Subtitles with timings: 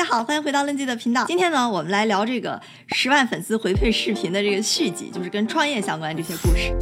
[0.00, 1.26] 大家好，欢迎回到论记的频道。
[1.26, 2.58] 今天呢，我们来聊这个
[2.92, 6.72] 十万粉丝回馈视频的这个续集，就是跟创业相关这些故事。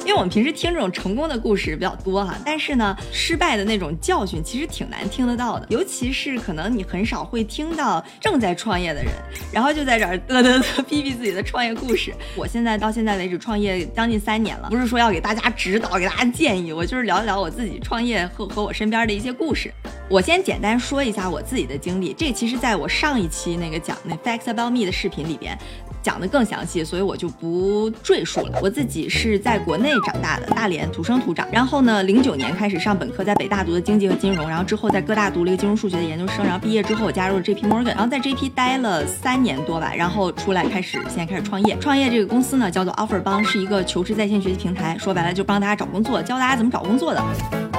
[0.00, 9.12] 因为我们平时听这种成功的故事比较多哈，但是呢，失败的那种教训其实挺难听得到的，尤其是可能你很少会听到正在创业的人，
[9.52, 12.12] 然后就在这儿嘚嘚嘚逼逼自己的创业故事。
[12.34, 19.72] 我现在到现在为止创业将近三年了，不是说要给大家指导、给大家建议，我就是聊一聊我自己创业和和我身边的一些故事。
[20.10, 25.56] 我先简单说一下我自己的经历，这其实在我上一期那个讲那 Facts About Me 的视频里边
[26.02, 28.58] 讲的更详细，所以我就不赘述了。
[28.60, 31.46] 我自己是在国内长大的，大连土生土长。
[31.52, 36.44] 然后呢，零九年开始上本科，在北大读的经济和金融，然后之后在哥大读了一个金融数学的研究生。
[36.44, 41.78] 然后毕业之后，我加入了 JP Morgan，然后在 JP 待了三年多吧，然后出来开始现在开始创业。
[41.78, 47.69] 创业这个公司呢叫做 Offer 帮，是一个求职在线学习平台，说白了就帮大家找工作，教大家怎么找工作的。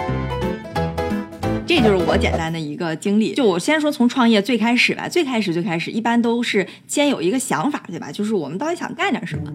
[1.74, 3.34] 这就是我简单的一个经历。
[3.34, 8.12] 就我先说从创业最开始吧，最开始最开始一般都是先有一个想法，对吧？
[8.12, 9.54] 就是我们到底想干点什么。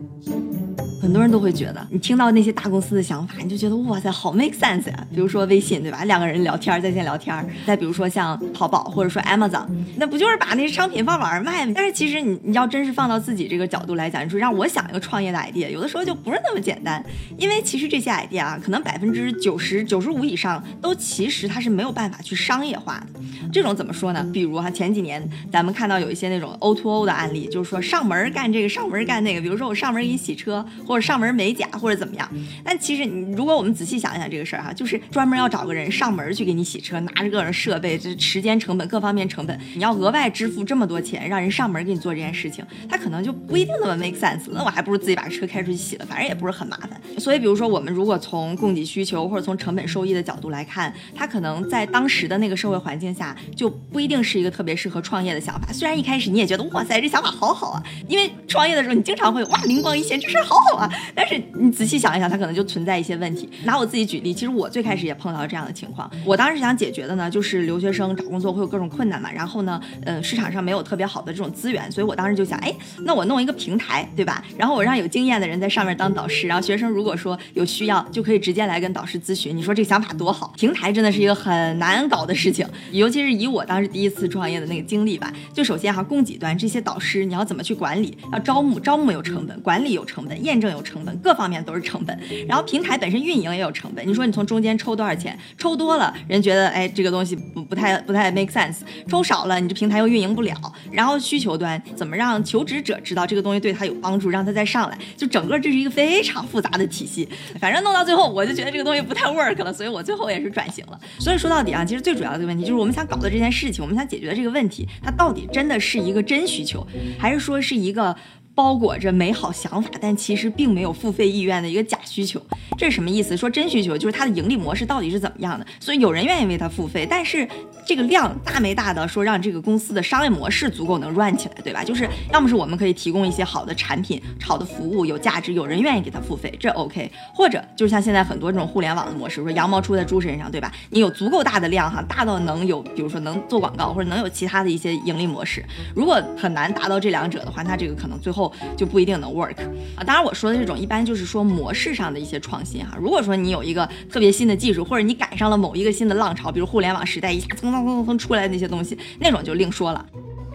[1.07, 5.07] 很多人都会觉得，你听到那些大公司的想法，你就觉得哇塞，好 make sense 呀。
[5.15, 6.03] 比如说微信，对吧？
[6.03, 7.33] 两个人聊天，在线聊天。
[7.65, 9.65] 再比如说像淘宝或者说 Amazon，
[9.99, 11.73] 那不就是把那些商品放网上卖吗？
[11.77, 17.01] 但是其实你你要真是放到自己这个角度来讲，你说让我想一个创业的 idea，有的时候就不是那么简单。
[17.39, 23.21] 因为其实这些 idea 啊，可能百分之九十九十五以上都其实它是没有办法去商业化的。
[23.53, 24.29] 这种怎么说呢？
[24.33, 29.41] 比如哈，前几年咱们看到有一些那种 O to O 的案例，就是说上门干这个，上门干那个。
[29.41, 32.29] 比如说我上门给你洗车，或上门美甲，或者怎么样。
[32.65, 44.43] 但其实你如果我们仔细想一想这个事儿哈，就是专门要找个人上门去给你洗车，拿着各种设备，这时间成本各方面成本，你要额外支付这么多钱，让人上门给你做这件事情，他可能就不一定那么 make sense。
[44.51, 46.96] 那我还不如自己把车开出去洗了，反正也不是很麻烦。
[47.19, 55.73] 所以比如说我们如果从供给需求或者从成本收益的角度来看，它可能在当时的那个社会环境下就不一定是一个特别适合创业的想法。
[55.73, 60.91] 虽然一开始你也觉得哇塞这想法好好啊，因为创业的时候你经常会哇灵光一现，这事儿好好啊。
[61.15, 63.49] 但是你仔细想一想，它可能就存在一些问题。
[63.65, 66.11] 拿我自己举例，其实我最开始也碰到这样的情况。
[66.25, 72.75] 我当时想解决的呢，就是留学生找工作会有各种困难嘛，然后呢，嗯，市场上没有特别好的这种资源，所以我当时就想，哎，
[73.05, 74.45] 那我弄一个平台，对吧？
[74.57, 79.55] 然后我让有经验的人在上面当导师，然后学生如果说有需要，就可以直接来跟导师咨询。
[79.55, 80.55] 你说这个想法多好？
[80.57, 85.31] 平台真的是一个很难搞的事情，尤其是以我当时第一次创业的那个经历吧。
[85.53, 88.17] 就首先哈，供给端这些导师你要怎么去管理？
[88.33, 92.19] 要招募，招募有成本，管理有成本，验证有成本，各方面都是成本。
[92.49, 94.07] 然后平台本身运营也有成本。
[94.09, 95.39] 你说你从中间抽多少钱？
[95.59, 98.77] 抽多了，人觉得哎这个东西不不太不太 make sense；
[99.09, 100.57] 抽少了，你这平台又运营不了。
[100.91, 104.99] 然后需求端怎么让求职者知道这个东西对他有帮助，让他再上来？
[105.17, 107.29] 就整个这是一个非常复杂的体系。
[107.61, 110.99] 反正弄到最后，我就觉得这个东西不太 work 了，所以我最后也是转型了。
[111.19, 116.87] 所以说到底啊，其实最主要的问题就是我们想搞的这件事情，我们想解决的这个问题，它到底真的是一个真需求，
[117.19, 118.17] 还是说是一个？
[118.57, 122.41] 包裹着美好想法，但其实并没有付费意愿的一个假需求，
[122.79, 123.37] 这是什么意思？
[123.37, 125.67] 说真需求就是它的盈利模式到底是怎么样的？
[125.79, 127.47] 所以有人愿意为它付费，但是
[127.87, 131.85] 这个量大没大的说让这个公司的商业模式足够能 run 起来，对吧？
[131.85, 137.13] 就是要么是我们可以提供一些好的产品、好的服务，有价值，有人愿意给他付费，这 OK。
[137.35, 140.73] 或者就像现在很多这种互联网的模式，说羊毛出在猪身上，对吧？
[140.89, 145.63] 你有足够大的量哈，大到能有，比如说能做广告，或者能有其他的一些盈利模式。
[145.95, 148.46] 如果很难达到这两者的话，那这个可能最后。
[148.77, 149.57] 就不一定能 work
[149.97, 150.05] 啊！
[150.05, 152.97] 当然我说的这种一般就是说模式上的一些创新哈。
[153.01, 160.05] 如果说你有一个特别新的技术，或者你赶上了某一个新的浪潮，比如互联网时代一下蹭蹭蹭蹭蹭出来的那些东西，那种就另说了。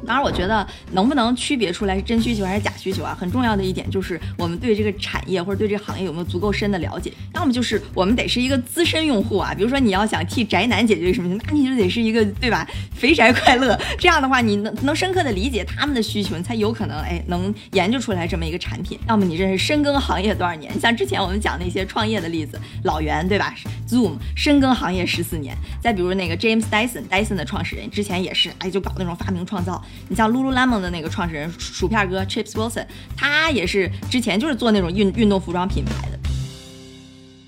[0.06, 3.16] 当然，我觉得能不能区别出来是真需求还是假需求啊？
[3.20, 7.12] 很重要的一点就是我们对这个产业或者对这个行业有没有足够深的了解。
[7.34, 12.68] 要么就是我们得是一个资深用户啊，比如说你要想替宅男解决什么，那你就得是一个对吧？
[12.94, 19.00] 肥宅快乐这样的话，你能能深刻的理解他们的需求，你才有可能哎能研究出来这么一个产品。
[19.08, 20.72] 要么你这是深耕行业多少年？
[20.80, 23.54] 像之前我们讲那些创业的例子，老袁对吧
[23.88, 25.56] ？Zoom 深耕行业十四年。
[25.82, 29.84] 再比如那个 James Dyson，Dyson 的创始人之前也是哎就搞那种发明创造。
[30.10, 32.86] 你像 Lululemon 的那个创始人薯片哥 Chips Wilson，
[33.16, 36.18] 他也是之前就是做那种运运动服装品牌的。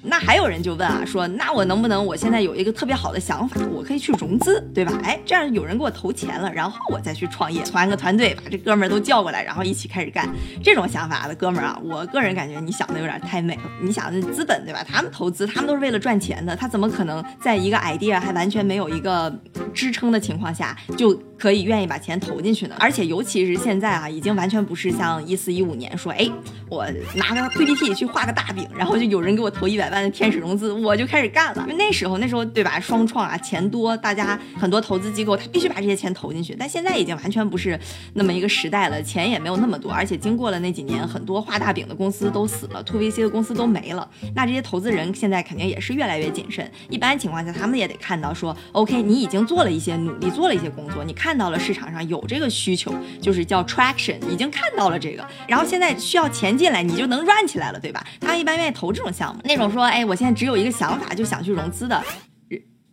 [0.06, 5.00] 那还有人就问啊，说那我能不能我现在有一个特别好的想法，我可以去融资，对吧？
[5.01, 10.30] 哎，这样有人给我投钱了，然后我再去创业，团个团队，把这哥们儿都叫过来，然后一起开始干。
[10.62, 13.62] 这种想法的哥们儿啊，我个人感觉你想的有点太美了。
[13.81, 14.86] 你想资本对吧？
[14.86, 19.34] 他们投资，他们都是为了赚钱的，他怎么可能在一个 idea 还完全没有一个
[19.74, 21.20] 支撑的情况下就？
[21.44, 26.25] 可以愿意把钱投进去呢，而且尤其是现在啊，已经完全不是像一四一五年说，哎，
[26.70, 30.02] 我拿个 PPT 去画个大饼，然后就有人给我投一百万。
[30.02, 31.66] 的天使融资，我就开始干了。
[31.68, 36.56] 因为那时候那时候对吧，双创啊，钱多，大家很多投资机构他必须把这些钱投进去。
[36.58, 37.78] 但现在已经完全不是
[38.14, 44.10] 那么一个时代了，钱也没有那么多，而且经过了那几年，很多画大饼的公司都死了，to VC 的公司都没了。
[44.34, 46.72] 那这些投资人现在肯定也是越来越谨慎。
[46.90, 58.06] 一般情况下，他们也得看到说，OK，你已经做了一些努力，做了一些工作，你看到了市场上有这个需求，就是叫 traction，已经看到了这个，然后现在需要钱进来，你就能 run 起来了，对吧？
[58.19, 59.42] 他们一般愿意投这种项目。
[59.44, 62.04] 那种说，哎，我现在只有一个想法，就想去融资的，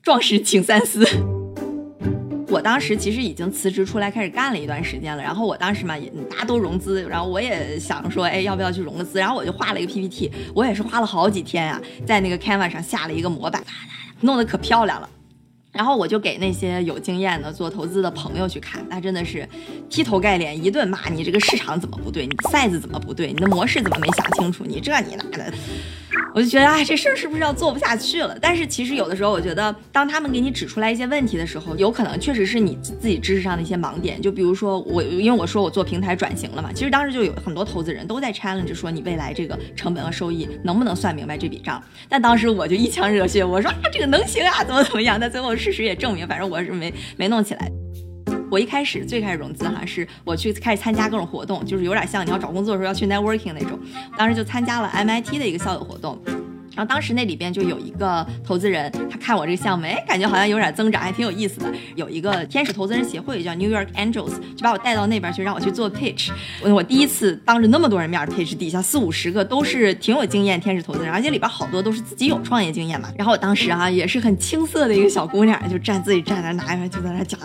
[0.02, 1.06] 壮士请三思。
[2.48, 9.20] 我当时其实已经辞职出来开始干了一段时间了，然后我当时嘛，也大家都融资，然后我也想说，哎，要不要去融个资？
[9.20, 13.62] 然后我就画了一个 PPT，我也是花了好几天啊，在那个 Canva 上下了一个模板，
[14.22, 15.08] 弄得可漂亮了。
[15.72, 19.48] 然后我就给那些有经验的做投资的朋友去看，那真的是
[19.88, 25.52] 劈头盖脸一顿骂你这个市场怎么不对，你 size 怎么不对，你的模式怎么没想清楚，你这你那的。
[26.34, 28.36] 我就觉得，哎，这事儿是不是要做不下去了？
[28.40, 34.20] 但是其实有的时候，我觉得，当他们给你指出来一些问题的时候，有可能确实是你自己知识上的一些盲点。
[34.20, 41.82] 就比如说我，因为我说我做平台转型了嘛，其实当时就有很多投资人都在 challenge 说你未来这个成本和收益能不能算明白这笔账。
[42.08, 45.18] 但当时我就一腔热血，我说啊，这个能行啊，怎么怎么样？
[45.20, 47.70] 但最后事实也证明，反正我是没没弄起来。
[48.50, 53.78] 我一开始最开始融资哈，是我去开始参加各种活动，就是有点像你要找工作的时候要去 networking 那种。
[54.18, 56.20] 当时就参加了 MIT 的一个校友活动。
[56.80, 61.70] 然后当时那里边就有一个投资人，他看我这个项目，哎，感觉好像有点增长，还挺有意思的。
[61.94, 66.30] 有一个天使投资人协会叫 New York Angels，就把我带到那边去，让我去做 pitch。
[66.62, 73.10] 我我第一次当着那么多人面 pitch，底下四五十个都是挺有经验天使投资人，而且里边好多都是自己有创业经验嘛。
[73.18, 77.38] 然后我当时啊也是很青涩的一个小姑娘，就站自己站那拿一就在那讲。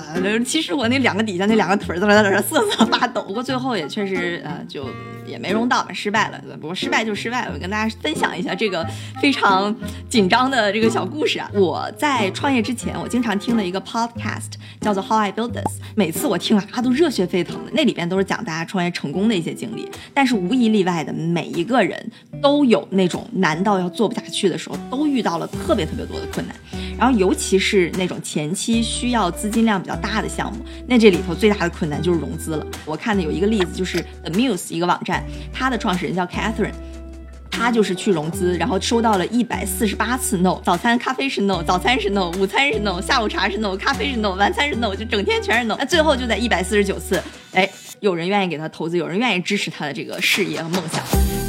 [0.46, 3.22] 其实我那两个底下那两个腿都在那瑟瑟发抖。
[3.24, 4.88] 不过最后也确实呃就
[5.28, 6.42] 也没融到嘛，失败了。
[6.62, 8.88] 不过失败就失败了，我跟大家分享一下这个。
[9.25, 9.75] 非常
[10.07, 11.50] 紧张的这个小故事啊！
[11.56, 15.81] 我在创业之前，我经常听的一个 podcast 叫做 How I Build This。
[15.95, 17.72] 每次我听了啊，都热血沸腾的。
[17.74, 26.56] 那里边都是讲大家创业成功的一些经历，但是无一例外的，每一个人都有那种难到要做不下去的时候，都遇到了特别特别多的困难。
[26.95, 32.68] 然后尤其是那种前期需要资金量比较大的项目，那这里头最大的困难就是融资了。
[32.86, 36.75] 我看的有一个例子，就是 The Muse 一个网站，它的创始人叫 Catherine。
[37.57, 45.78] 他就是去融资，然后收到了一百四十八次 no，早餐咖啡是 no，早餐是 no，午餐是 no，下午茶是 no，咖啡是 no，晚餐是 no，就整天全是 no。
[45.80, 47.24] 那最后就在一百四十九次，
[47.54, 47.68] 哎，
[48.02, 51.44] 有人愿意给他投资，有人愿意支持他的这个事业和梦想。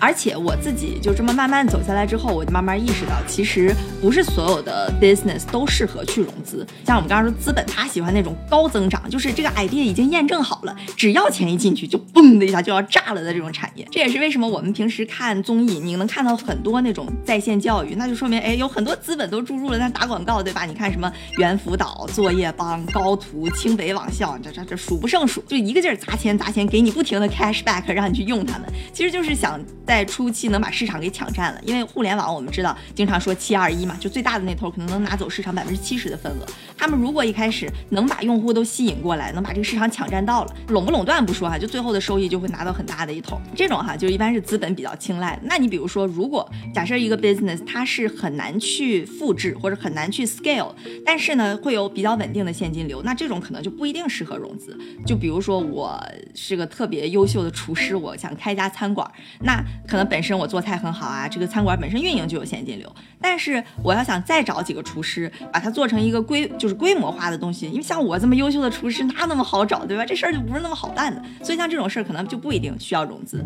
[0.00, 6.66] 而且我自己就这么慢慢走下来之后，我就慢慢意识到，其实不是所有的 business 都适合去融资。
[6.86, 13.86] 像我们刚刚说，资本他喜欢那种高增长，就是这个 idea 已经验证好了，只要钱一进去就嘣的一下就要炸了的这种产业。
[13.90, 20.64] 这也是为什么我们平时看综艺，你能看到很多那种在线教育，那就说明哎，有很多资本都注入了，那打广告，对吧？
[20.64, 29.60] 你看什么猿辅导、作业帮、高途、清北网校，这这这数不胜数，就一个劲儿砸钱砸钱，给你不停的 cash back，让你去用它们，其实就是想。
[29.90, 36.46] 在初期能把市场给抢占了，因为互联网我们知道经常说七二一嘛，就最大的那头可能能拿走市场百分之七十的份额。
[36.78, 43.40] 他们如果一开始能把用户都吸引过来，能把这个市场抢占到了，垄不垄断不说哈，就最后的收益就会拿到很大的一头。
[43.52, 45.36] 这种哈就一般是资本比较青睐。
[45.42, 50.72] 那你比如说，如果假设一个 business 它是很难去复制或者很难去 scale，
[51.04, 54.78] 但是呢会有比较稳定的现金流，那这种可能就不一定适合融资。
[55.04, 56.00] 就比如说我
[56.32, 59.10] 是个特别优秀的厨师，我想开家餐馆，
[59.40, 59.60] 那。
[59.86, 62.90] 可能本身我做菜很好啊，这个餐馆本身运营就有现金流。
[63.20, 70.06] 但是我要想再找几个厨师，把它做成一个规就是规模化的东西，因为像我这么优秀的厨师哪那么好找，对吧？
[70.06, 71.22] 这事儿就不是那么好办的。
[71.42, 73.44] 所以像这种事儿可能就不一定需要融资。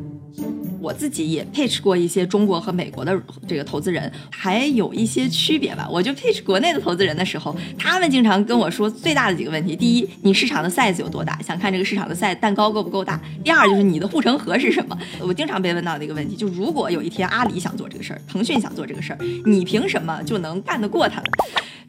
[0.81, 5.89] 我自己也 pitch 过一些中国和美国的这个投资人，还有一些区别吧。
[5.91, 11.41] 我就 pitch 国内的投资人的时候，他们经常跟我说最大的几个问题：第一，你市场的 size 有多大？
[11.41, 13.19] 想看这个市场的 size 蛋糕够不够大？
[13.43, 14.97] 第二，就是你的护城河是什么？
[15.21, 21.25] 我经常被问到的一个问，就如果有一天阿里想做这个事儿，腾讯想做这个事儿，你凭什么就能干得过他们？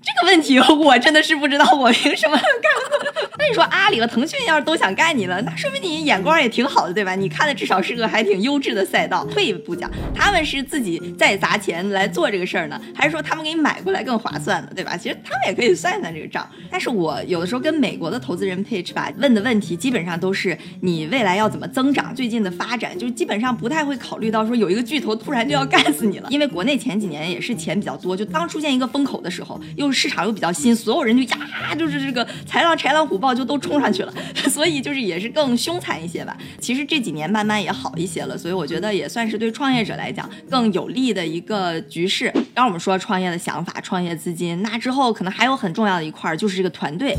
[0.06, 2.72] 这个问题 我真的是不知道，我凭什么干？
[3.38, 7.16] 那你说阿里和腾讯要是都想干你了，那说明你眼光也挺好的，对吧？
[7.16, 9.26] 你看的至少是个还挺优质的赛道。
[9.26, 14.70] 退一步讲，他们是自己在砸钱来做这个事儿呢，还是说他们给你买过来更划算呢？
[14.76, 14.96] 对吧？
[14.96, 16.48] 其实他们也可以算算这个账。
[16.70, 26.30] 但是我有的时候跟美国的投资人 pitch 吧，问的问题基本上都是你未来要怎么增长，最近的发展，就基本上不太会考虑到说有一个巨头突然就要干死你了。
[26.30, 34.14] 因为国内前几年也是钱比较多，就当出现一个风口的时候，又市场又比较新，所有人就呀，就是这个豺狼豺狼虎豹就都冲上去了，
[34.50, 36.38] 所以就是也是更凶残一些吧。
[36.60, 42.32] 其实这几年慢慢也好一些了，所以我觉得也算是对创业者来讲更有利的一个局势。
[42.54, 47.16] 刚我们说创业的想法、创业资金，那之后可能还有很重要的一块就是这个团队。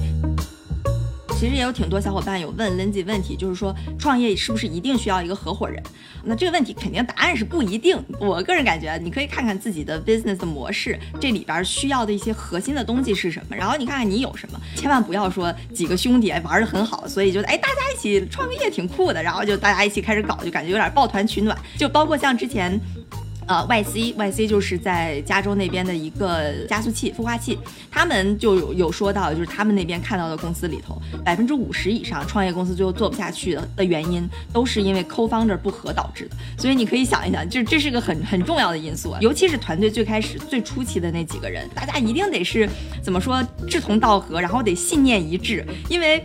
[1.38, 5.82] 其实也有挺多小伙伴有问 Lindsay 问题，就是说创业是不是一定需要一个合伙人？
[6.24, 8.02] 那这个问题肯定答案是不一定。
[8.18, 21.56] 我个人感觉，你可以看看自己的 business 模式，这里边需要的一些核心的东西是什么，然后你看看你有什么，千万不要说几个兄弟玩的很好，所以就哎大家一起创个业挺酷的，然后就大家一起开始搞，就感觉有点抱团取暖。
[21.76, 22.80] 就包括像之前。
[23.46, 27.58] 呃，YC，YC 就是在加州那边的一个加速器、孵化器，
[27.90, 36.36] 他们就有有说到，就是他们那边看到的公司里头，百分之五十以上创业公司最后做不下去的的原因，都是因为 co-founder 不合导致的。
[36.58, 42.68] 所以你可以想一想，就这是个很很重要的因素啊，尤其是团队最开始最初期的那几个人，大家一定得是
[43.00, 46.24] 怎么说志同道合，然后得信念一致，因为。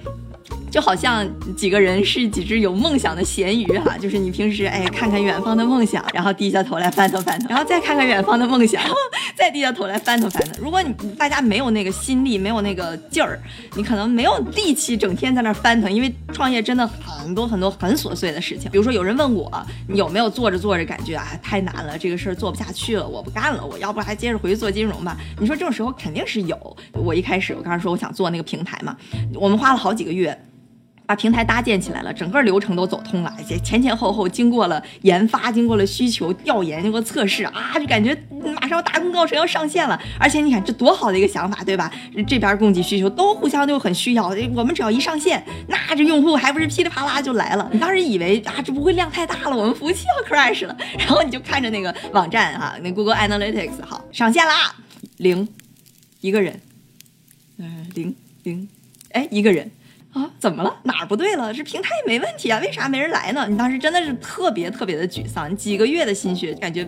[0.71, 8.81] 就好像几个人是几只有梦想的咸鱼哈，就是你平时哎看看远方的梦想，然后低下头来翻腾翻腾，然后再看看远方的梦想，
[9.35, 10.63] 再低下头来翻腾翻腾。
[10.63, 13.37] 如果你大家没有那个心力，没有那个劲儿，
[13.75, 18.71] 你可能没有力气整天在那翻腾，因为创业真的很多很多很琐碎的事情。
[18.71, 19.51] 比如说有人问我，
[19.89, 25.17] 你有没有做着做着感觉啊太难了，这个事儿做不下去了，我不干了，我要不还接着回去做金融吧？
[25.37, 26.77] 你说这种时候肯定是有。
[26.93, 28.95] 我一开始我刚才说我想做那个平台嘛，
[29.35, 30.31] 我们花了好几个月。
[31.11, 38.17] 把平台搭建起来了，整个流程都走通了，而且前前后后经过了研发，经过了需求调研，经过测试啊，就感觉
[38.55, 40.01] 马上要大功告成，要上线了。
[40.17, 41.91] 而且你看这多好的一个想法，对吧？
[42.25, 47.69] 这边供给需求都互相都很需要，我们只要一上线，那这用户还不是噼里啪啦就来了？
[47.73, 54.73] 你当时以为啊，这不会量太大了，我们服务器要 crash 了， 然后你就看着那个网站哈，那 Google Analytics 好上线啦，
[55.17, 55.45] 零
[56.21, 56.61] 一个人，
[57.57, 58.69] 嗯，零零，
[59.11, 59.69] 哎，一个人。
[60.13, 60.75] 啊，怎么了？
[60.83, 61.53] 哪儿不对了？
[61.53, 63.47] 这平台也没问题啊，为啥没人来呢？
[63.49, 66.85] 你当时真的是特别特别的沮丧，几个月的心血，感觉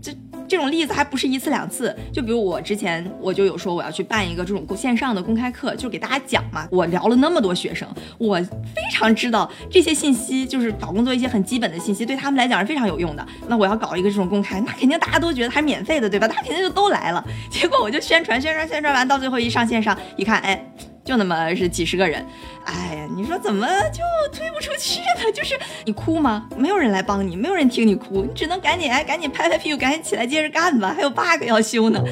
[0.00, 0.12] 这
[0.48, 1.94] 这种例子还不是一次两次。
[2.10, 6.66] 就比如我之前我就有说我要去办一个这种线上的公开课，就给大家讲嘛。
[6.70, 7.86] 我聊了那么多学生，
[8.16, 13.26] 我非常知道这些信息，就是找工作一些很基本的信息，对他们来讲是非常有用的。
[13.48, 16.26] 那我要搞一个这种公开，那肯定大家都觉得还免费的，对吧？
[16.26, 17.22] 大家肯定就都来了。
[17.50, 20.66] 结果我就宣传宣传宣传完，到最后一上线上一看，哎。
[21.06, 22.26] 就那么是几十个人，
[22.64, 25.30] 哎呀，你说怎么就推不出去呢？
[25.32, 26.48] 就是你哭吗？
[26.58, 32.02] 没有人来帮你，没有人听你哭，你只能赶紧哎，赶紧拍拍屁股，赶紧起来接着干吧，还有 bug 要修呢。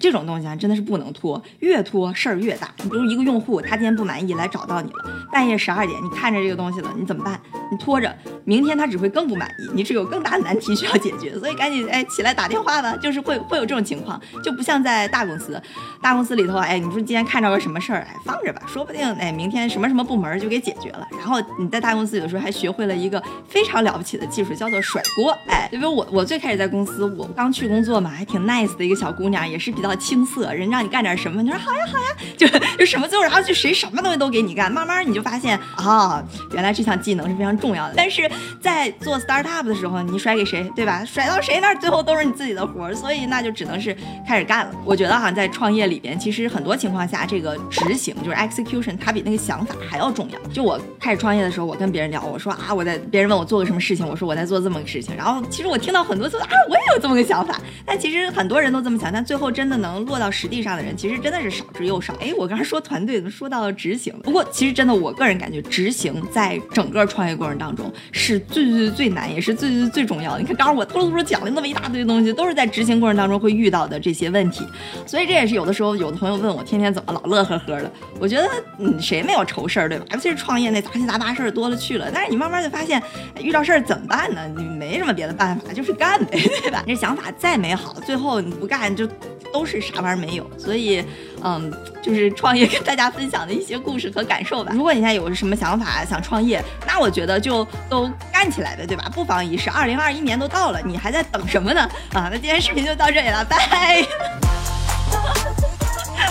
[0.00, 2.72] 这种东西啊，真的是不能拖，越拖事儿越大。
[2.84, 7.38] 你比如一个用户，他今天不满意来找到你了，半夜十二点，你看着这个东西了，你怎么办？
[7.70, 8.16] 你拖着，
[8.48, 12.96] 明天他只会更不满意，你只有更大的难题需要解决，所以赶紧哎起来打电话吧。
[13.02, 15.60] 就是会会有这种情况，就不像在大公司，
[16.00, 21.06] 大公司里头哎，你说今天看着个什么事儿，哎放着吧，说不定哎明天什么什么部门就给解决了。
[21.18, 25.36] 然后你在大公司有的时候还学会了一个非常了不起的技术，叫做甩锅。
[25.48, 29.94] 哎，因为我 我最开始在公司，我刚去工作嘛，还挺 nice 的一个小姑娘，也是比较。
[29.98, 32.46] 青涩，人让你干点什么，你说好呀好呀，就
[32.78, 37.94] 就什么最后，然后就谁什么东西都给你干，慢慢你就发现啊，原来这项技能是非常重要的。
[37.96, 41.04] 但是在做 startup 的时候，你甩给谁，对吧？
[41.04, 44.72] 甩到谁那儿，最后都是你自己的活儿，所以那就只能是开始干了。
[44.84, 50.38] 我觉得哈，在创业里边，其实很多情况下，这个执行就是 execution，它比那个想法还要重要。
[50.52, 55.16] 就我开始创业的时候，我跟别人聊，我说啊，我在别人问我做个什么事情，我说我在做这么个事情。
[55.16, 59.78] 然后其实我听到很多次啊，我也有这么个想法，但其实很多人都这么想，但最后真的。
[59.78, 62.12] 能落到实地上的人，其实真的是少之又少。
[62.14, 64.12] 哎，我刚才说团队，说到了执行？
[64.24, 70.40] 不过其实真的，我个人感觉，执行在整个创业过程当中是最最最最难，也是最最最重要的。
[70.40, 74.66] 你看，刚刚我突噜突噜讲了那么一大堆东西，都是在执行过程当中会遇到的这些问题。
[75.06, 77.90] 所以这也是有的时候，有的朋友问我，天天怎么老乐呵呵的？
[78.20, 80.04] 我觉得，嗯，谁没有愁事儿，对吧？
[80.12, 82.10] 尤其是创业那杂七杂八事儿多了去了。
[82.12, 83.02] 但是你慢慢就发现，
[83.40, 84.40] 遇到事儿怎么办呢？
[84.56, 86.82] 你没什么别的办法，就是干呗，对吧？
[86.86, 89.08] 你这想法再美好，最后你不干就。
[89.52, 91.04] 都是啥玩意儿没有，所以，
[91.42, 94.72] 嗯，就是创业跟大家分享的一些故事和感受吧。
[94.74, 99.08] 如果你现在有什么想法想创业，那我觉得就都干起来呗，对吧？
[99.14, 99.70] 不妨一试。
[99.70, 101.80] 二零二一年都到了，你还在等什么呢？
[102.12, 104.04] 啊，那今天视频就到这里了，拜。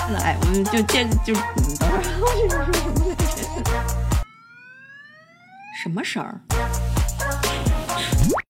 [0.09, 1.43] 那哎，我们就接就等
[1.79, 1.85] 会
[2.55, 2.65] 儿，
[5.83, 6.39] 什么声儿？